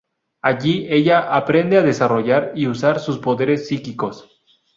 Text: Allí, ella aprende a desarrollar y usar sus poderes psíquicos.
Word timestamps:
Allí, 0.41 0.87
ella 0.89 1.29
aprende 1.35 1.77
a 1.77 1.83
desarrollar 1.83 2.53
y 2.55 2.65
usar 2.65 2.99
sus 2.99 3.19
poderes 3.19 3.67
psíquicos. 3.67 4.27